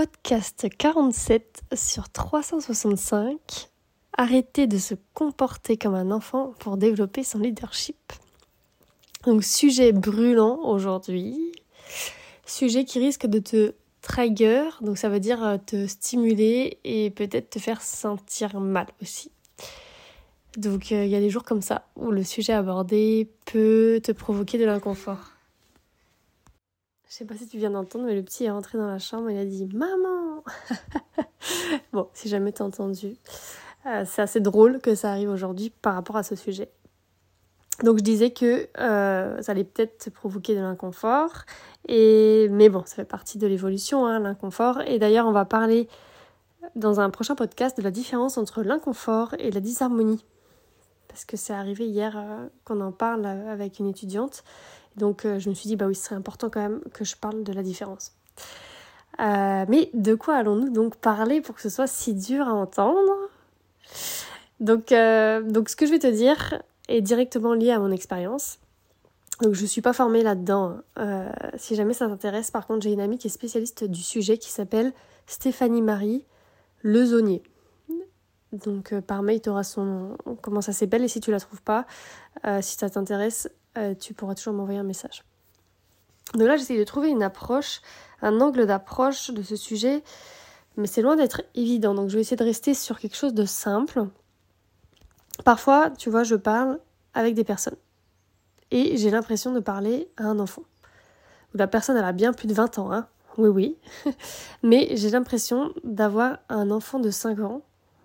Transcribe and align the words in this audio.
podcast 0.00 0.66
47 0.78 1.60
sur 1.74 2.08
365. 2.08 3.68
Arrêter 4.16 4.66
de 4.66 4.78
se 4.78 4.94
comporter 5.12 5.76
comme 5.76 5.94
un 5.94 6.10
enfant 6.10 6.54
pour 6.58 6.78
développer 6.78 7.22
son 7.22 7.38
leadership. 7.38 8.14
Donc 9.26 9.44
sujet 9.44 9.92
brûlant 9.92 10.58
aujourd'hui. 10.64 11.52
Sujet 12.46 12.86
qui 12.86 12.98
risque 12.98 13.26
de 13.26 13.40
te 13.40 13.74
trigger, 14.00 14.70
donc 14.80 14.96
ça 14.96 15.10
veut 15.10 15.20
dire 15.20 15.44
euh, 15.44 15.58
te 15.58 15.86
stimuler 15.86 16.78
et 16.82 17.10
peut-être 17.10 17.50
te 17.50 17.58
faire 17.58 17.82
sentir 17.82 18.58
mal 18.58 18.86
aussi. 19.02 19.30
Donc 20.56 20.92
euh, 20.92 21.04
il 21.04 21.10
y 21.10 21.14
a 21.14 21.20
des 21.20 21.28
jours 21.28 21.44
comme 21.44 21.60
ça 21.60 21.84
où 21.96 22.10
le 22.10 22.24
sujet 22.24 22.54
abordé 22.54 23.28
peut 23.44 24.00
te 24.02 24.12
provoquer 24.12 24.56
de 24.56 24.64
l'inconfort. 24.64 25.32
Je 27.10 27.16
sais 27.16 27.24
pas 27.24 27.34
si 27.34 27.48
tu 27.48 27.58
viens 27.58 27.70
d'entendre, 27.70 28.04
mais 28.04 28.14
le 28.14 28.22
petit 28.22 28.44
est 28.44 28.52
rentré 28.52 28.78
dans 28.78 28.86
la 28.86 29.00
chambre 29.00 29.30
et 29.30 29.34
il 29.34 29.38
a 29.40 29.44
dit 29.44 29.68
Maman 29.74 30.44
Bon, 31.92 32.08
si 32.14 32.28
jamais 32.28 32.52
t'as 32.52 32.62
entendu. 32.62 33.16
Euh, 33.86 34.04
c'est 34.06 34.22
assez 34.22 34.38
drôle 34.38 34.78
que 34.80 34.94
ça 34.94 35.10
arrive 35.10 35.28
aujourd'hui 35.28 35.70
par 35.70 35.94
rapport 35.94 36.16
à 36.16 36.22
ce 36.22 36.36
sujet. 36.36 36.70
Donc 37.82 37.98
je 37.98 38.04
disais 38.04 38.30
que 38.30 38.68
euh, 38.78 39.42
ça 39.42 39.50
allait 39.50 39.64
peut-être 39.64 40.10
provoquer 40.10 40.54
de 40.54 40.60
l'inconfort, 40.60 41.32
et 41.88 42.46
mais 42.52 42.68
bon, 42.68 42.84
ça 42.86 42.94
fait 42.94 43.04
partie 43.04 43.38
de 43.38 43.46
l'évolution, 43.48 44.06
hein, 44.06 44.20
l'inconfort. 44.20 44.80
Et 44.82 45.00
d'ailleurs, 45.00 45.26
on 45.26 45.32
va 45.32 45.44
parler 45.44 45.88
dans 46.76 47.00
un 47.00 47.10
prochain 47.10 47.34
podcast 47.34 47.76
de 47.76 47.82
la 47.82 47.90
différence 47.90 48.38
entre 48.38 48.62
l'inconfort 48.62 49.34
et 49.40 49.50
la 49.50 49.58
disharmonie, 49.58 50.24
parce 51.08 51.24
que 51.24 51.36
c'est 51.36 51.54
arrivé 51.54 51.88
hier 51.88 52.16
euh, 52.16 52.46
qu'on 52.64 52.80
en 52.80 52.92
parle 52.92 53.26
avec 53.26 53.80
une 53.80 53.88
étudiante 53.88 54.44
donc 54.96 55.24
euh, 55.24 55.38
je 55.38 55.48
me 55.48 55.54
suis 55.54 55.68
dit, 55.68 55.76
bah 55.76 55.86
oui, 55.86 55.94
ce 55.94 56.04
serait 56.04 56.16
important 56.16 56.50
quand 56.50 56.60
même 56.60 56.80
que 56.92 57.04
je 57.04 57.16
parle 57.16 57.42
de 57.42 57.52
la 57.52 57.62
différence. 57.62 58.12
Euh, 59.20 59.64
mais 59.68 59.90
de 59.92 60.14
quoi 60.14 60.36
allons-nous 60.36 60.70
donc 60.70 60.96
parler 60.96 61.40
pour 61.40 61.54
que 61.54 61.60
ce 61.60 61.68
soit 61.68 61.86
si 61.86 62.14
dur 62.14 62.48
à 62.48 62.54
entendre? 62.54 63.12
Donc, 64.60 64.92
euh, 64.92 65.42
donc 65.42 65.68
ce 65.68 65.76
que 65.76 65.86
je 65.86 65.90
vais 65.90 65.98
te 65.98 66.06
dire 66.06 66.62
est 66.88 67.00
directement 67.00 67.54
lié 67.54 67.70
à 67.70 67.78
mon 67.78 67.90
expérience. 67.90 68.58
Donc 69.42 69.54
je 69.54 69.62
ne 69.62 69.66
suis 69.66 69.80
pas 69.80 69.94
formée 69.94 70.22
là-dedans. 70.22 70.80
si 71.56 71.74
jamais 71.74 71.94
ça 71.94 72.08
t'intéresse, 72.08 72.50
par 72.50 72.66
contre, 72.66 72.82
j'ai 72.82 72.92
une 72.92 73.00
amie 73.00 73.16
qui 73.16 73.28
est 73.28 73.30
spécialiste 73.30 73.84
du 73.84 74.02
sujet 74.02 74.36
qui 74.36 74.50
s'appelle 74.50 74.92
Stéphanie 75.26 75.80
Marie 75.80 76.26
Lezonnier. 76.82 77.42
Donc 78.52 78.92
par 79.00 79.22
mail, 79.22 79.40
tu 79.40 79.48
auras 79.48 79.62
son 79.62 80.18
comment 80.42 80.60
ça 80.60 80.74
s'appelle 80.74 81.04
et 81.04 81.08
si 81.08 81.20
tu 81.20 81.30
la 81.30 81.40
trouves 81.40 81.62
pas, 81.62 81.86
si 82.60 82.76
ça 82.76 82.90
t'intéresse, 82.90 83.48
euh, 83.78 83.94
tu 83.94 84.14
pourras 84.14 84.34
toujours 84.34 84.54
m'envoyer 84.54 84.78
un 84.78 84.84
message. 84.84 85.24
Donc 86.34 86.46
là, 86.46 86.56
j'essaie 86.56 86.78
de 86.78 86.84
trouver 86.84 87.08
une 87.08 87.22
approche, 87.22 87.80
un 88.22 88.40
angle 88.40 88.66
d'approche 88.66 89.30
de 89.30 89.42
ce 89.42 89.56
sujet, 89.56 90.02
mais 90.76 90.86
c'est 90.86 91.02
loin 91.02 91.16
d'être 91.16 91.42
évident. 91.54 91.94
Donc 91.94 92.08
je 92.08 92.14
vais 92.14 92.20
essayer 92.20 92.36
de 92.36 92.44
rester 92.44 92.74
sur 92.74 92.98
quelque 92.98 93.16
chose 93.16 93.34
de 93.34 93.44
simple. 93.44 94.06
Parfois, 95.44 95.90
tu 95.90 96.10
vois, 96.10 96.22
je 96.22 96.36
parle 96.36 96.78
avec 97.14 97.34
des 97.34 97.44
personnes 97.44 97.76
et 98.70 98.96
j'ai 98.96 99.10
l'impression 99.10 99.52
de 99.52 99.60
parler 99.60 100.08
à 100.16 100.24
un 100.24 100.38
enfant. 100.38 100.62
La 101.54 101.66
personne, 101.66 101.96
elle 101.96 102.04
a 102.04 102.12
bien 102.12 102.32
plus 102.32 102.46
de 102.46 102.54
20 102.54 102.78
ans, 102.78 102.92
hein. 102.92 103.08
Oui, 103.38 103.48
oui. 103.48 103.76
Mais 104.62 104.88
j'ai 104.96 105.10
l'impression 105.10 105.72
d'avoir 105.84 106.38
un 106.48 106.70
enfant 106.70 106.98
de 106.98 107.10
5 107.10 107.40
ans 107.40 107.62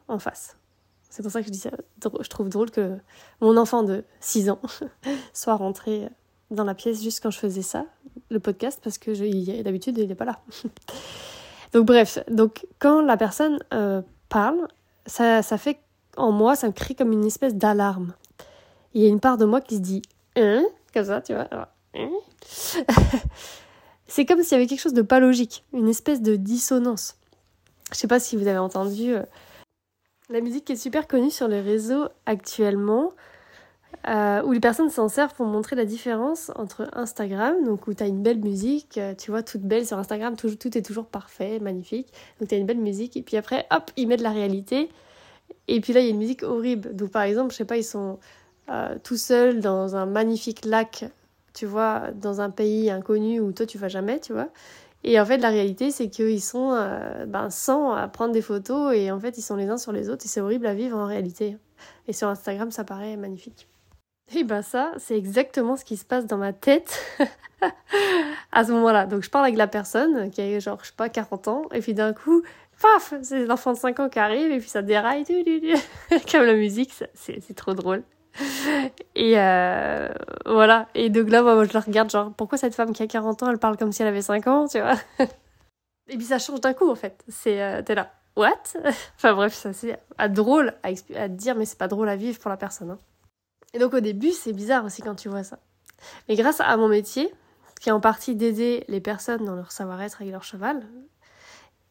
en 0.08 0.20
face. 0.20 0.58
C'est 1.10 1.24
pour 1.24 1.32
ça 1.32 1.42
que 1.42 1.48
je 1.48 1.52
dis 1.52 1.60
ça. 1.60 1.72
Je 2.04 2.30
trouve 2.30 2.50
drôle 2.50 2.72
que 2.72 2.98
mon 3.42 3.58
enfant 3.58 3.84
de 3.84 4.04
6 4.20 4.50
ans 4.50 4.60
soit 5.34 5.56
rentré 5.56 6.10
dans 6.52 6.64
la 6.64 6.76
pièce 6.76 7.02
juste 7.02 7.22
quand 7.22 7.32
je 7.32 7.40
faisais 7.40 7.62
ça, 7.62 7.86
le 8.30 8.40
podcast, 8.40 8.80
parce 8.84 8.98
que 8.98 9.62
d'habitude, 9.62 9.98
il 9.98 10.08
n'est 10.08 10.16
pas 10.16 10.26
là. 10.26 10.40
donc 11.74 11.86
bref, 11.86 12.20
donc 12.30 12.66
quand 12.80 13.02
la 13.02 13.18
personne 13.18 13.60
euh, 13.74 14.02
parle, 14.30 14.68
ça, 15.06 15.42
ça 15.42 15.58
fait 15.58 15.80
en 16.18 16.32
moi, 16.32 16.56
ça 16.56 16.68
me 16.68 16.74
crée 16.74 16.96
comme 16.96 17.12
une 17.12 17.26
espèce 17.26 17.56
d'alarme. 17.56 18.14
Il 18.94 19.02
y 19.02 19.06
a 19.06 19.10
une 19.10 19.20
part 19.20 19.38
de 19.38 19.46
moi 19.46 19.62
qui 19.62 19.76
se 19.76 19.82
dit 19.82 20.02
hein 20.36 20.64
comme 20.94 21.06
ça, 21.06 21.22
tu 21.22 21.34
vois. 21.34 21.48
Hein 21.94 22.10
c'est 24.08 24.26
comme 24.26 24.44
s'il 24.44 24.54
y 24.54 24.56
avait 24.56 24.68
quelque 24.68 24.80
chose 24.80 24.94
de 24.94 25.02
pas 25.02 25.20
logique, 25.20 25.64
une 25.74 25.90
espèce 25.90 26.22
de 26.22 26.36
dissonance. 26.36 27.16
Je 27.92 27.98
sais 27.98 28.08
pas 28.08 28.20
si 28.20 28.36
vous 28.36 28.48
avez 28.48 28.58
entendu 28.58 29.14
euh, 29.14 29.24
la 30.30 30.42
musique 30.42 30.70
est 30.70 30.76
super 30.76 31.08
connue 31.08 31.32
sur 31.32 31.48
les 31.48 31.62
réseaux 31.62 32.08
actuellement, 32.26 33.14
euh, 34.08 34.42
où 34.44 34.52
les 34.52 34.60
personnes 34.60 34.90
s'en 34.90 35.08
servent 35.08 35.34
pour 35.34 35.46
montrer 35.46 35.76
la 35.76 35.86
différence 35.86 36.52
entre 36.56 36.90
Instagram, 36.94 37.64
donc 37.64 37.88
où 37.88 37.94
tu 37.94 38.04
as 38.04 38.08
une 38.08 38.22
belle 38.22 38.40
musique, 38.40 38.98
euh, 38.98 39.14
tu 39.16 39.32
vois, 39.32 39.44
toute 39.44 39.62
belle 39.62 39.86
sur 39.86 39.98
Instagram, 39.98 40.36
tout, 40.36 40.78
est 40.78 40.82
toujours 40.82 41.06
parfait, 41.06 41.60
magnifique, 41.60 42.08
donc 42.40 42.50
tu 42.50 42.56
as 42.56 42.58
une 42.58 42.66
belle 42.66 42.80
musique, 42.80 43.16
et 43.18 43.22
puis 43.22 43.38
après, 43.38 43.66
hop, 43.72 43.92
ils 43.96 44.08
mettent 44.08 44.22
la 44.22 44.32
réalité, 44.32 44.90
et 45.68 45.80
puis 45.80 45.94
là, 45.94 46.02
il 46.02 46.06
y 46.06 46.08
a 46.08 46.12
une 46.12 46.20
musique 46.20 46.44
horrible. 46.44 46.96
Donc 46.96 47.12
par 47.12 47.24
exemple, 47.24 47.52
je 47.52 47.58
sais 47.58 47.66
pas, 47.66 47.78
ils 47.78 47.84
sont 47.84 48.20
euh, 48.70 48.98
tout 49.04 49.18
seuls 49.18 49.60
dans 49.60 49.96
un 49.96 50.06
magnifique 50.06 50.66
lac, 50.66 51.06
tu 51.54 51.66
vois, 51.66 52.12
dans 52.14 52.42
un 52.42 52.50
pays 52.50 52.90
inconnu 52.90 53.40
où 53.40 53.52
toi 53.52 53.66
tu 53.66 53.78
vas 53.78 53.88
jamais, 53.88 54.20
tu 54.20 54.34
vois. 54.34 54.50
Et 55.08 55.20
en 55.20 55.26
fait, 55.26 55.38
la 55.38 55.50
réalité, 55.50 55.92
c'est 55.92 56.10
qu'ils 56.10 56.42
sont 56.42 56.72
euh, 56.74 57.28
ben, 57.28 57.52
100 57.52 57.92
à 57.92 58.08
prendre 58.08 58.34
des 58.34 58.42
photos 58.42 58.96
et 58.96 59.12
en 59.12 59.20
fait, 59.20 59.38
ils 59.38 59.44
sont 59.44 59.56
les 59.56 59.70
uns 59.70 59.78
sur 59.78 59.92
les 59.92 60.10
autres 60.10 60.26
et 60.26 60.28
c'est 60.28 60.42
horrible 60.42 60.66
à 60.66 60.74
vivre 60.74 60.98
en 60.98 61.06
réalité. 61.06 61.58
Et 62.08 62.14
sur 62.14 62.28
Instagram, 62.28 62.72
ça 62.72 62.84
paraît 62.84 63.16
magnifique. 63.16 63.68
Et 64.36 64.44
ben 64.44 64.64
ça, 64.64 64.94
c'est 64.98 65.16
exactement 65.16 65.76
ce 65.76 65.86
qui 65.86 65.96
se 65.96 66.06
passe 66.06 66.26
dans 66.26 66.38
ma 66.38 66.54
tête 66.54 67.00
à 68.52 68.66
ce 68.66 68.72
moment-là. 68.72 69.06
Donc 69.06 69.22
je 69.22 69.30
parle 69.30 69.46
avec 69.46 69.58
la 69.58 69.68
personne 69.68 70.32
qui 70.32 70.42
a 70.42 70.60
genre, 70.60 70.80
je 70.82 70.88
sais 70.88 70.96
pas, 70.98 71.08
40 71.08 71.48
ans, 71.50 71.62
et 71.72 71.82
puis 71.82 71.94
d'un 71.94 72.12
coup, 72.12 72.42
paf, 72.82 73.14
c'est 73.22 73.46
l'enfant 73.46 73.74
de 73.74 73.78
5 73.78 74.00
ans 74.00 74.10
qui 74.10 74.18
arrive, 74.18 74.52
et 74.52 74.58
puis 74.58 74.70
ça 74.70 74.82
déraille, 74.82 75.24
comme 76.32 76.46
la 76.46 76.56
musique, 76.56 76.92
c'est 77.14 77.56
trop 77.56 77.76
drôle. 77.76 78.02
Et 79.16 79.40
euh, 79.40 80.10
voilà. 80.46 80.88
Et 80.96 81.10
donc 81.10 81.30
là, 81.30 81.42
moi, 81.42 81.64
je 81.66 81.74
la 81.74 81.80
regarde, 81.80 82.10
genre, 82.10 82.34
pourquoi 82.34 82.58
cette 82.58 82.76
femme 82.76 82.94
qui 82.94 83.04
a 83.04 83.08
40 83.08 83.44
ans, 83.44 83.50
elle 83.50 83.58
parle 83.58 83.78
comme 83.78 83.92
si 83.92 84.02
elle 84.02 84.08
avait 84.08 84.22
5 84.22 84.48
ans, 84.48 84.68
tu 84.68 84.80
vois? 84.80 84.96
Et 86.08 86.18
puis 86.18 86.26
ça 86.26 86.40
change 86.40 86.62
d'un 86.62 86.74
coup, 86.74 86.90
en 86.90 86.96
fait. 86.96 87.24
C'est, 87.28 87.62
euh, 87.62 87.82
t'es 87.82 87.96
là, 87.96 88.12
what? 88.36 88.52
Enfin 89.18 89.34
bref, 89.34 89.54
ça 89.54 89.74
c'est 89.74 89.98
drôle 90.30 90.74
à, 90.84 91.28
dire, 91.28 91.56
mais 91.56 91.66
c'est 91.66 91.78
pas 91.78 91.88
drôle 91.88 92.10
à 92.10 92.16
vivre 92.16 92.40
pour 92.40 92.50
la 92.50 92.58
personne. 92.58 92.92
Hein. 92.92 93.00
Et 93.74 93.80
donc 93.80 93.94
au 93.94 94.00
début, 94.00 94.32
c'est 94.32 94.54
bizarre 94.54 94.86
aussi 94.86 95.02
quand 95.02 95.16
tu 95.16 95.30
vois 95.30 95.44
ça. 95.44 95.60
Mais 96.30 96.36
grâce 96.36 96.62
à 96.62 96.78
mon 96.78 96.88
métier, 96.88 97.34
qui 97.82 97.90
est 97.90 97.92
en 97.92 98.00
partie 98.00 98.36
d'aider 98.36 98.86
les 98.88 99.02
personnes 99.02 99.44
dans 99.46 99.56
leur 99.56 99.72
savoir-être 99.72 100.22
avec 100.22 100.32
leur 100.32 100.44
cheval, 100.44 100.86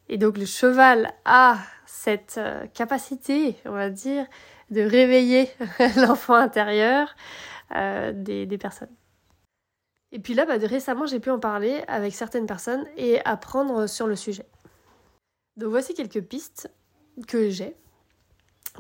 et 0.08 0.18
donc 0.18 0.38
le 0.38 0.46
cheval 0.46 1.12
a 1.24 1.58
cette 1.86 2.36
euh, 2.38 2.66
capacité, 2.74 3.56
on 3.64 3.72
va 3.72 3.90
dire, 3.90 4.26
de 4.74 4.82
réveiller 4.82 5.48
l'enfant 5.96 6.34
intérieur 6.34 7.14
euh, 7.74 8.12
des, 8.14 8.58
personnes. 8.58 8.94
Et 10.12 10.18
puis 10.18 10.34
là, 10.34 10.44
bah, 10.44 10.54
récemment, 10.58 11.06
j'ai 11.06 11.18
pu 11.18 11.30
en 11.30 11.40
parler 11.40 11.82
avec 11.88 12.14
certaines 12.14 12.46
personnes 12.46 12.84
et 12.96 13.24
apprendre 13.24 13.86
sur 13.88 14.06
le 14.06 14.16
sujet. 14.16 14.44
Donc 15.56 15.70
voici 15.70 15.94
quelques 15.94 16.20
pistes 16.20 16.70
que 17.26 17.48
j'ai. 17.48 17.74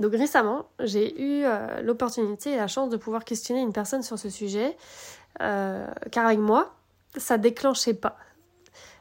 Donc 0.00 0.12
récemment, 0.12 0.68
j'ai 0.80 1.20
eu 1.20 1.44
euh, 1.44 1.80
l'opportunité 1.82 2.50
et 2.52 2.56
la 2.56 2.66
chance 2.66 2.90
de 2.90 2.96
pouvoir 2.96 3.24
questionner 3.24 3.60
une 3.62 3.72
personne 3.72 4.02
sur 4.02 4.18
ce 4.18 4.28
sujet, 4.28 4.76
euh, 5.40 5.86
car 6.10 6.26
avec 6.26 6.40
moi, 6.40 6.74
ça 7.16 7.38
déclenchait 7.38 7.94
pas. 7.94 8.16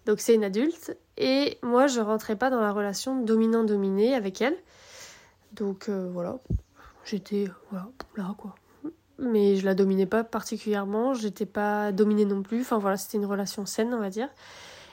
Donc 0.05 0.19
c'est 0.19 0.35
une 0.35 0.43
adulte, 0.43 0.95
et 1.17 1.57
moi 1.63 1.87
je 1.87 1.99
rentrais 1.99 2.35
pas 2.35 2.49
dans 2.49 2.61
la 2.61 2.71
relation 2.71 3.21
dominant-dominé 3.21 4.15
avec 4.15 4.41
elle. 4.41 4.55
Donc 5.53 5.89
voilà, 5.89 6.39
J'étais 7.05 7.47
voilà, 7.69 7.87
là 8.15 8.35
quoi. 8.37 8.55
Mais 9.19 9.55
je 9.57 9.65
la 9.65 9.75
dominais 9.75 10.05
pas 10.05 10.23
particulièrement, 10.23 11.13
j'étais 11.13 11.45
pas 11.45 11.91
dominée 11.91 12.25
non 12.25 12.41
plus. 12.41 12.61
Enfin 12.61 12.77
voilà, 12.77 12.97
c'était 12.97 13.17
une 13.17 13.25
relation 13.25 13.65
saine, 13.65 13.93
on 13.93 13.99
va 13.99 14.09
dire. 14.09 14.29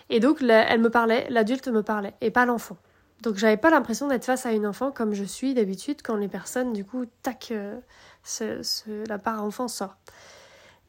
Et 0.09 0.21
donc 0.21 0.43
elle 0.43 0.81
me 0.81 0.91
parlait, 0.91 1.27
l'adulte 1.31 1.69
me 1.69 1.83
parlait 1.83 2.15
et 2.21 2.31
pas 2.31 2.45
l'enfant. 2.45 2.77
Donc 3.23 3.37
j'avais 3.37 3.57
pas 3.57 3.71
l'impression 3.71 4.09
d'être 4.09 4.25
face 4.25 4.47
à 4.47 4.53
une 4.53 4.67
enfant 4.67 4.91
comme 4.91 5.13
je 5.13 5.25
suis 5.25 5.55
d'habitude 5.55 6.01
quand 6.03 6.17
les 6.17 6.29
personnes 6.29 6.73
du 6.73 6.85
coup 6.85 7.05
tac 7.23 7.53
euh, 7.53 7.79
la 9.07 9.19
part 9.19 9.45
enfant 9.45 9.69
sort. 9.69 9.97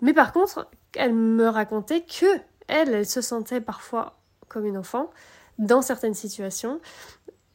Mais 0.01 0.13
par 0.13 0.33
contre, 0.33 0.67
elle 0.95 1.13
me 1.13 1.47
racontait 1.47 2.01
que 2.01 2.25
elle, 2.67 2.94
elle 2.94 3.06
se 3.06 3.21
sentait 3.21 3.62
parfois 3.62 4.17
comme 4.47 4.65
une 4.65 4.77
enfant 4.77 5.12
dans 5.59 5.81
certaines 5.81 6.13
situations 6.13 6.79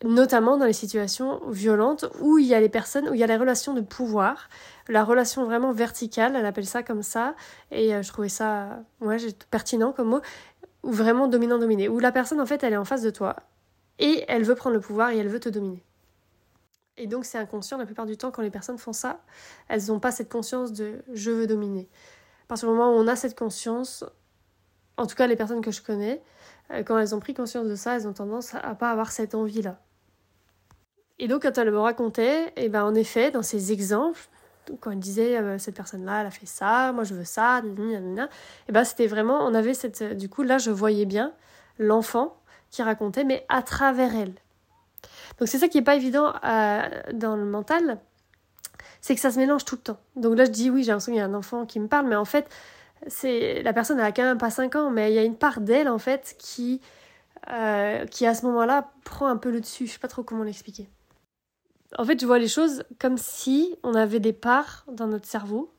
notamment 0.04 0.56
dans 0.56 0.66
les 0.66 0.72
situations 0.72 1.40
violentes 1.48 2.06
où 2.20 2.38
il 2.38 2.46
y 2.46 2.54
a 2.54 2.60
les 2.60 2.68
personnes, 2.68 3.08
où 3.08 3.14
il 3.14 3.20
y 3.20 3.24
a 3.24 3.26
les 3.26 3.36
relations 3.36 3.74
de 3.74 3.80
pouvoir, 3.80 4.48
la 4.88 5.04
relation 5.04 5.44
vraiment 5.44 5.72
verticale, 5.72 6.36
elle 6.36 6.46
appelle 6.46 6.66
ça 6.66 6.82
comme 6.82 7.02
ça, 7.02 7.34
et 7.70 7.94
euh, 7.94 8.02
je 8.02 8.08
trouvais 8.08 8.28
ça 8.28 8.80
ouais, 9.00 9.16
pertinent 9.50 9.92
comme 9.92 10.08
mot, 10.08 10.20
ou 10.82 10.92
vraiment 10.92 11.28
dominant-dominé, 11.28 11.88
où 11.88 11.98
la 11.98 12.12
personne 12.12 12.40
en 12.40 12.46
fait 12.46 12.62
elle 12.62 12.74
est 12.74 12.78
en 12.78 12.84
face 12.84 13.02
de 13.02 13.10
toi, 13.10 13.36
et 13.98 14.24
elle 14.28 14.44
veut 14.44 14.54
prendre 14.54 14.74
le 14.74 14.80
pouvoir 14.80 15.10
et 15.10 15.18
elle 15.18 15.28
veut 15.28 15.40
te 15.40 15.48
dominer. 15.48 15.82
Et 16.98 17.06
donc 17.06 17.24
c'est 17.24 17.38
inconscient 17.38 17.78
la 17.78 17.86
plupart 17.86 18.06
du 18.06 18.16
temps 18.16 18.30
quand 18.30 18.42
les 18.42 18.50
personnes 18.50 18.78
font 18.78 18.92
ça, 18.92 19.20
elles 19.68 19.86
n'ont 19.86 20.00
pas 20.00 20.12
cette 20.12 20.30
conscience 20.30 20.72
de 20.72 21.02
je 21.12 21.30
veux 21.30 21.46
dominer. 21.46 21.88
Parce 22.48 22.60
que 22.60 22.66
moment 22.66 22.90
où 22.90 22.98
on 22.98 23.08
a 23.08 23.16
cette 23.16 23.36
conscience, 23.36 24.04
en 24.96 25.06
tout 25.06 25.16
cas 25.16 25.26
les 25.26 25.36
personnes 25.36 25.62
que 25.62 25.70
je 25.70 25.82
connais, 25.82 26.22
euh, 26.70 26.82
quand 26.82 26.98
elles 26.98 27.14
ont 27.14 27.20
pris 27.20 27.34
conscience 27.34 27.66
de 27.66 27.74
ça, 27.76 27.96
elles 27.96 28.06
ont 28.06 28.12
tendance 28.12 28.54
à 28.54 28.74
pas 28.74 28.90
avoir 28.90 29.10
cette 29.10 29.34
envie-là. 29.34 29.78
Et 31.18 31.28
donc, 31.28 31.42
quand 31.42 31.56
elle 31.58 31.70
me 31.70 31.78
racontait, 31.78 32.48
et 32.48 32.64
eh 32.64 32.68
ben, 32.68 32.84
en 32.84 32.94
effet, 32.94 33.30
dans 33.30 33.42
ces 33.42 33.72
exemples, 33.72 34.20
quand 34.80 34.90
elle 34.90 34.98
disait 34.98 35.36
euh, 35.38 35.58
cette 35.58 35.76
personne-là, 35.76 36.20
elle 36.20 36.26
a 36.26 36.30
fait 36.30 36.46
ça, 36.46 36.92
moi 36.92 37.04
je 37.04 37.14
veux 37.14 37.24
ça, 37.24 37.62
et 37.64 38.28
eh 38.68 38.72
ben, 38.72 38.84
c'était 38.84 39.06
vraiment, 39.06 39.46
on 39.46 39.54
avait 39.54 39.74
cette. 39.74 40.02
Du 40.16 40.28
coup, 40.28 40.42
là, 40.42 40.58
je 40.58 40.70
voyais 40.70 41.06
bien 41.06 41.32
l'enfant 41.78 42.36
qui 42.70 42.82
racontait, 42.82 43.24
mais 43.24 43.46
à 43.48 43.62
travers 43.62 44.14
elle. 44.14 44.34
Donc, 45.38 45.48
c'est 45.48 45.58
ça 45.58 45.68
qui 45.68 45.78
n'est 45.78 45.84
pas 45.84 45.94
évident 45.96 46.34
euh, 46.44 46.82
dans 47.12 47.36
le 47.36 47.44
mental, 47.44 47.98
c'est 49.00 49.14
que 49.14 49.20
ça 49.20 49.30
se 49.30 49.38
mélange 49.38 49.64
tout 49.64 49.76
le 49.76 49.82
temps. 49.82 50.00
Donc 50.16 50.36
là, 50.36 50.44
je 50.44 50.50
dis 50.50 50.70
oui, 50.70 50.82
j'ai 50.82 50.90
l'impression 50.90 51.12
qu'il 51.12 51.20
y 51.20 51.22
a 51.22 51.26
un 51.26 51.34
enfant 51.34 51.64
qui 51.64 51.78
me 51.80 51.86
parle, 51.86 52.06
mais 52.06 52.16
en 52.16 52.24
fait, 52.24 52.48
c'est 53.06 53.62
la 53.62 53.72
personne, 53.72 53.98
elle 53.98 54.06
a 54.06 54.12
quand 54.12 54.22
même 54.22 54.38
pas 54.38 54.50
5 54.50 54.74
ans, 54.76 54.90
mais 54.90 55.12
il 55.12 55.14
y 55.14 55.18
a 55.18 55.22
une 55.22 55.36
part 55.36 55.60
d'elle, 55.60 55.88
en 55.88 55.98
fait, 55.98 56.34
qui, 56.38 56.80
euh, 57.50 58.04
qui 58.06 58.26
à 58.26 58.34
ce 58.34 58.44
moment-là 58.46 58.90
prend 59.04 59.26
un 59.26 59.36
peu 59.36 59.50
le 59.50 59.60
dessus. 59.60 59.86
Je 59.86 59.92
sais 59.92 59.98
pas 59.98 60.08
trop 60.08 60.22
comment 60.22 60.42
l'expliquer. 60.42 60.88
En 61.98 62.04
fait, 62.04 62.20
je 62.20 62.26
vois 62.26 62.38
les 62.38 62.48
choses 62.48 62.84
comme 62.98 63.16
si 63.16 63.74
on 63.82 63.94
avait 63.94 64.20
des 64.20 64.32
parts 64.32 64.84
dans 64.90 65.06
notre 65.06 65.26
cerveau. 65.26 65.72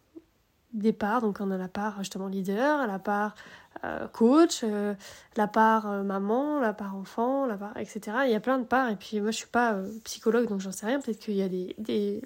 Des 0.73 0.93
parts, 0.93 1.21
donc 1.21 1.37
on 1.39 1.49
a 1.51 1.57
la 1.57 1.69
part 1.69 1.97
justement 1.99 2.27
leader, 2.27 2.85
la 2.85 2.99
part 2.99 3.35
euh, 3.83 4.07
coach, 4.07 4.61
euh, 4.63 4.95
la 5.35 5.47
part 5.47 5.89
euh, 5.89 6.03
maman, 6.03 6.59
la 6.59 6.73
part 6.73 6.95
enfant, 6.95 7.45
la 7.45 7.57
part 7.57 7.77
etc. 7.77 8.17
Il 8.25 8.31
y 8.31 8.35
a 8.35 8.39
plein 8.39 8.59
de 8.59 8.65
parts 8.65 8.89
et 8.89 8.95
puis 8.95 9.21
moi 9.21 9.31
je 9.31 9.37
suis 9.37 9.47
pas 9.47 9.77
psychologue 10.03 10.47
donc 10.47 10.59
j'en 10.59 10.71
sais 10.71 10.85
rien, 10.85 10.99
peut-être 10.99 11.19
qu'il 11.19 11.35
y 11.35 11.41
a 11.41 11.47
des, 11.47 11.75
des, 11.79 12.21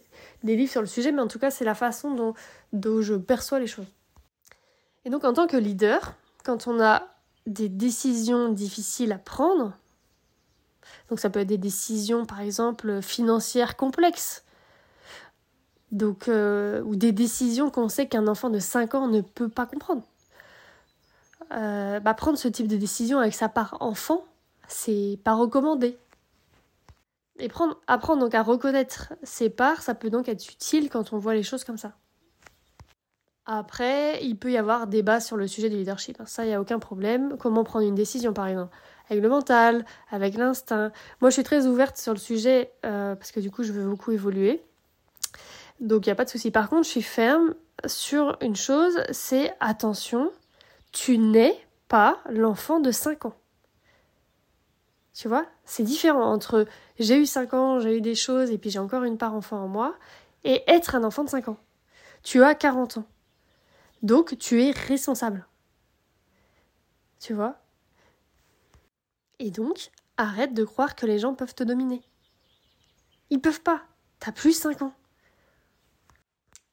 livres 0.55 0.71
sur 0.71 0.81
le 0.81 0.87
sujet, 0.87 1.11
mais 1.11 1.21
en 1.21 1.27
tout 1.27 1.39
cas 1.39 1.51
c'est 1.51 1.63
la 1.63 1.75
façon 1.75 2.33
dont 2.73 3.01
je 3.01 3.13
perçois 3.13 3.59
les 3.59 3.67
choses. 3.67 3.87
Et 5.05 5.09
donc 5.09 5.23
en 5.23 5.33
tant 5.33 5.45
que 5.45 5.57
leader, 5.57 6.15
quand 6.43 6.67
on 6.67 6.81
a 6.81 7.03
des 7.45 7.69
décisions 7.69 8.49
difficiles 8.49 9.11
à 9.11 9.17
prendre, 9.17 9.73
donc 11.11 11.19
ça 11.19 11.29
peut 11.29 11.41
être 11.41 11.47
des 11.47 11.57
décisions, 11.57 12.25
par 12.25 12.39
exemple, 12.39 13.01
financières 13.01 13.75
complexes. 13.75 14.45
Donc, 15.91 16.29
euh, 16.29 16.81
ou 16.83 16.95
des 16.95 17.11
décisions 17.11 17.69
qu'on 17.69 17.89
sait 17.89 18.07
qu'un 18.07 18.29
enfant 18.29 18.49
de 18.49 18.59
5 18.59 18.95
ans 18.95 19.07
ne 19.09 19.19
peut 19.19 19.49
pas 19.49 19.65
comprendre. 19.65 20.03
Euh, 21.51 21.99
bah, 21.99 22.13
prendre 22.13 22.37
ce 22.37 22.47
type 22.47 22.69
de 22.69 22.77
décision 22.77 23.19
avec 23.19 23.33
sa 23.33 23.49
part 23.49 23.75
enfant, 23.81 24.23
c'est 24.69 25.19
pas 25.25 25.33
recommandé. 25.33 25.97
Et 27.39 27.49
prendre, 27.49 27.77
apprendre 27.87 28.21
donc 28.21 28.33
à 28.33 28.41
reconnaître 28.41 29.11
ses 29.21 29.49
parts, 29.49 29.81
ça 29.81 29.95
peut 29.95 30.09
donc 30.09 30.29
être 30.29 30.49
utile 30.49 30.89
quand 30.89 31.11
on 31.11 31.17
voit 31.17 31.33
les 31.33 31.43
choses 31.43 31.65
comme 31.65 31.77
ça. 31.77 31.91
Après, 33.45 34.23
il 34.23 34.37
peut 34.37 34.51
y 34.53 34.57
avoir 34.57 34.87
débat 34.87 35.19
sur 35.19 35.35
le 35.35 35.45
sujet 35.45 35.69
du 35.69 35.75
leadership. 35.75 36.21
Ça, 36.25 36.45
il 36.45 36.47
n'y 36.47 36.53
a 36.53 36.61
aucun 36.61 36.79
problème. 36.79 37.35
Comment 37.37 37.65
prendre 37.65 37.85
une 37.85 37.95
décision, 37.95 38.31
par 38.31 38.47
exemple? 38.47 38.73
Avec 39.11 39.21
le 39.21 39.29
mental, 39.29 39.85
avec 40.09 40.35
l'instinct. 40.35 40.91
Moi, 41.19 41.29
je 41.29 41.33
suis 41.33 41.43
très 41.43 41.67
ouverte 41.67 41.97
sur 41.97 42.13
le 42.13 42.19
sujet 42.19 42.71
euh, 42.85 43.13
parce 43.15 43.33
que 43.33 43.41
du 43.41 43.51
coup, 43.51 43.63
je 43.63 43.73
veux 43.73 43.85
beaucoup 43.85 44.11
évoluer. 44.11 44.63
Donc, 45.81 46.05
il 46.05 46.09
n'y 46.09 46.13
a 46.13 46.15
pas 46.15 46.23
de 46.23 46.29
souci. 46.29 46.49
Par 46.49 46.69
contre, 46.69 46.85
je 46.85 46.91
suis 46.91 47.01
ferme 47.01 47.53
sur 47.85 48.37
une 48.41 48.55
chose, 48.55 49.03
c'est 49.11 49.53
attention, 49.59 50.31
tu 50.93 51.17
n'es 51.17 51.59
pas 51.89 52.19
l'enfant 52.29 52.79
de 52.79 52.91
5 52.91 53.25
ans. 53.25 53.35
Tu 55.13 55.27
vois? 55.27 55.45
C'est 55.65 55.83
différent 55.83 56.31
entre 56.31 56.65
j'ai 56.97 57.17
eu 57.17 57.25
5 57.25 57.53
ans, 57.53 57.79
j'ai 57.81 57.97
eu 57.97 58.01
des 58.01 58.15
choses 58.15 58.49
et 58.49 58.57
puis 58.57 58.69
j'ai 58.69 58.79
encore 58.79 59.03
une 59.03 59.17
part 59.17 59.33
enfant 59.33 59.57
en 59.57 59.67
moi 59.67 59.95
et 60.45 60.63
être 60.67 60.95
un 60.95 61.03
enfant 61.03 61.25
de 61.25 61.29
5 61.29 61.49
ans. 61.49 61.57
Tu 62.23 62.43
as 62.43 62.55
40 62.55 62.99
ans. 62.99 63.05
Donc 64.03 64.37
tu 64.37 64.63
es 64.63 64.71
responsable. 64.71 65.45
Tu 67.19 67.33
vois? 67.33 67.61
Et 69.41 69.49
donc, 69.49 69.89
arrête 70.17 70.53
de 70.53 70.63
croire 70.63 70.95
que 70.95 71.07
les 71.07 71.17
gens 71.17 71.33
peuvent 71.33 71.55
te 71.55 71.63
dominer. 71.63 72.03
Ils 73.31 73.41
peuvent 73.41 73.61
pas. 73.61 73.81
T'as 74.19 74.31
plus 74.31 74.53
5 74.53 74.83
ans. 74.83 74.93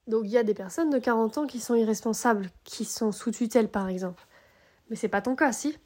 Donc 0.06 0.24
il 0.24 0.30
y 0.30 0.38
a 0.38 0.42
des 0.42 0.54
personnes 0.54 0.90
de 0.90 0.98
40 0.98 1.38
ans 1.38 1.46
qui 1.46 1.60
sont 1.60 1.74
irresponsables, 1.74 2.50
qui 2.64 2.84
sont 2.84 3.10
sous 3.10 3.30
tutelle 3.30 3.70
par 3.70 3.88
exemple. 3.88 4.26
Mais 4.90 4.96
c'est 4.96 5.08
pas 5.08 5.22
ton 5.22 5.34
cas, 5.34 5.52
si 5.52 5.78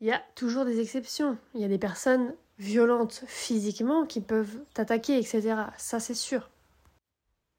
Il 0.00 0.06
y 0.06 0.12
a 0.12 0.22
toujours 0.36 0.64
des 0.64 0.80
exceptions. 0.80 1.36
Il 1.54 1.60
y 1.60 1.64
a 1.64 1.68
des 1.68 1.78
personnes 1.78 2.34
violentes 2.58 3.24
physiquement 3.26 4.06
qui 4.06 4.20
peuvent 4.20 4.62
t'attaquer, 4.74 5.18
etc. 5.18 5.54
Ça 5.76 5.98
c'est 5.98 6.14
sûr. 6.14 6.50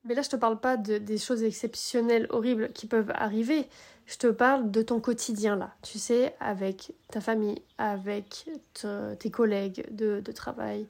Mais 0.03 0.15
là, 0.15 0.21
je 0.21 0.29
te 0.29 0.35
parle 0.35 0.59
pas 0.59 0.77
de, 0.77 0.97
des 0.97 1.17
choses 1.17 1.43
exceptionnelles, 1.43 2.27
horribles 2.29 2.71
qui 2.73 2.87
peuvent 2.87 3.11
arriver. 3.13 3.67
Je 4.07 4.17
te 4.17 4.27
parle 4.27 4.71
de 4.71 4.81
ton 4.81 4.99
quotidien 4.99 5.55
là, 5.55 5.75
tu 5.83 5.99
sais, 5.99 6.35
avec 6.39 6.93
ta 7.09 7.21
famille, 7.21 7.61
avec 7.77 8.49
tes 9.19 9.29
collègues 9.29 9.85
de, 9.91 10.21
travail, 10.31 10.87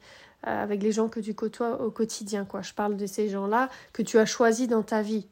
euh, 0.47 0.63
avec 0.63 0.81
les 0.81 0.91
gens 0.91 1.09
que 1.09 1.19
tu 1.19 1.35
côtoies 1.35 1.81
au 1.81 1.91
quotidien, 1.91 2.45
quoi. 2.45 2.61
Je 2.61 2.73
parle 2.73 2.95
de 2.95 3.05
ces 3.05 3.29
gens-là 3.29 3.69
que 3.93 4.01
tu 4.01 4.17
as 4.17 4.25
choisis 4.25 4.67
dans 4.67 4.81
ta 4.81 5.01
vie, 5.01 5.27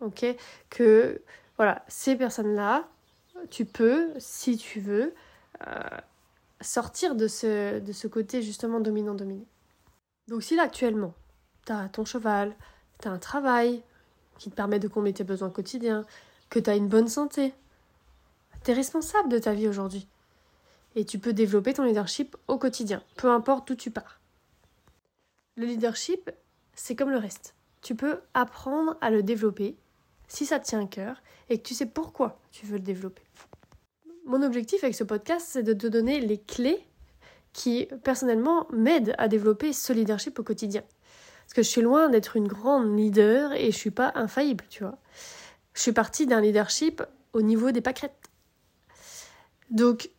ok? 0.00 0.26
Que, 0.68 1.22
voilà, 1.56 1.84
ces 1.88 2.16
personnes-là, 2.16 2.86
tu 3.50 3.64
peux, 3.64 4.10
si 4.18 4.56
tu 4.58 4.80
veux, 4.80 5.14
euh, 5.66 5.80
sortir 6.60 7.14
de 7.14 7.28
ce, 7.28 7.80
de 7.80 7.92
ce 7.92 8.06
côté 8.08 8.42
justement 8.42 8.80
dominant-dominé. 8.80 9.46
Donc 10.28 10.42
si 10.42 10.56
là 10.56 10.64
actuellement, 10.64 11.14
tu 11.66 11.72
as 11.72 11.88
ton 11.88 12.04
cheval, 12.04 12.54
tu 13.00 13.08
as 13.08 13.10
un 13.10 13.18
travail 13.18 13.82
qui 14.38 14.50
te 14.50 14.54
permet 14.54 14.78
de 14.78 14.88
combler 14.88 15.12
tes 15.12 15.24
besoins 15.24 15.50
quotidiens, 15.50 16.04
que 16.50 16.58
tu 16.58 16.70
une 16.70 16.88
bonne 16.88 17.08
santé. 17.08 17.54
Tu 18.64 18.70
es 18.70 18.74
responsable 18.74 19.28
de 19.28 19.38
ta 19.38 19.52
vie 19.52 19.68
aujourd'hui. 19.68 20.06
Et 20.94 21.04
tu 21.04 21.18
peux 21.18 21.32
développer 21.32 21.74
ton 21.74 21.84
leadership 21.84 22.36
au 22.48 22.58
quotidien, 22.58 23.02
peu 23.16 23.30
importe 23.30 23.68
d'où 23.68 23.74
tu 23.74 23.90
pars. 23.90 24.20
Le 25.56 25.66
leadership, 25.66 26.30
c'est 26.74 26.96
comme 26.96 27.10
le 27.10 27.18
reste. 27.18 27.54
Tu 27.82 27.94
peux 27.94 28.20
apprendre 28.34 28.96
à 29.00 29.10
le 29.10 29.22
développer 29.22 29.76
si 30.28 30.46
ça 30.46 30.58
tient 30.58 30.82
à 30.82 30.86
cœur 30.86 31.22
et 31.48 31.58
que 31.58 31.62
tu 31.66 31.74
sais 31.74 31.86
pourquoi 31.86 32.38
tu 32.50 32.66
veux 32.66 32.76
le 32.76 32.82
développer. 32.82 33.22
Mon 34.24 34.42
objectif 34.42 34.82
avec 34.82 34.96
ce 34.96 35.04
podcast, 35.04 35.46
c'est 35.48 35.62
de 35.62 35.72
te 35.72 35.86
donner 35.86 36.20
les 36.20 36.38
clés 36.38 36.84
qui, 37.52 37.88
personnellement, 38.02 38.66
m'aident 38.72 39.14
à 39.18 39.28
développer 39.28 39.72
ce 39.72 39.92
leadership 39.92 40.38
au 40.38 40.42
quotidien. 40.42 40.82
Parce 41.46 41.54
que 41.54 41.62
je 41.62 41.68
suis 41.68 41.82
loin 41.82 42.08
d'être 42.08 42.36
une 42.36 42.48
grande 42.48 42.98
leader 42.98 43.52
et 43.52 43.70
je 43.70 43.76
suis 43.76 43.90
pas 43.90 44.12
infaillible, 44.14 44.64
tu 44.68 44.84
vois 44.84 44.98
je 45.76 45.82
suis 45.82 45.92
partie 45.92 46.26
d'un 46.26 46.40
leadership 46.40 47.02
au 47.34 47.42
niveau 47.42 47.70
des 47.70 47.82
pâquerettes. 47.82 48.30
Donc, 49.70 50.10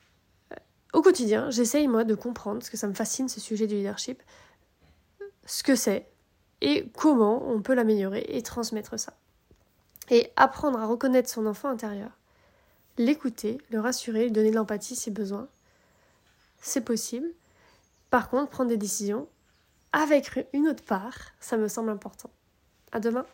euh, 0.52 0.56
au 0.94 1.02
quotidien, 1.02 1.50
j'essaye 1.50 1.88
moi 1.88 2.04
de 2.04 2.14
comprendre, 2.14 2.60
parce 2.60 2.70
que 2.70 2.78
ça 2.78 2.88
me 2.88 2.94
fascine 2.94 3.28
ce 3.28 3.40
sujet 3.40 3.66
du 3.66 3.76
leadership, 3.76 4.22
ce 5.46 5.64
que 5.64 5.76
c'est 5.76 6.08
et 6.62 6.90
comment 6.96 7.50
on 7.50 7.62
peut 7.62 7.74
l'améliorer 7.74 8.26
et 8.30 8.42
transmettre 8.44 9.00
ça. 9.00 9.14
Et 10.10 10.32
apprendre 10.36 10.80
à 10.80 10.86
reconnaître 10.86 11.30
son 11.30 11.48
enfant 11.48 11.70
intérieur, 11.70 12.12
l'écouter, 12.98 13.58
le 13.72 13.80
rassurer, 13.80 14.26
lui 14.26 14.32
donner 14.32 14.52
de 14.52 14.56
l'empathie 14.56 14.96
si 14.96 15.10
besoin, 15.10 15.48
c'est 16.62 16.82
possible. 16.82 17.30
Par 18.12 18.30
contre, 18.30 18.50
prendre 18.50 18.70
des 18.70 18.78
décisions 18.78 19.28
avec 19.98 20.48
une 20.54 20.68
autre 20.68 20.84
part, 20.84 21.18
ça 21.40 21.58
me 21.58 21.68
semble 21.68 21.90
important. 21.90 22.30
À 22.92 23.00
demain. 23.00 23.26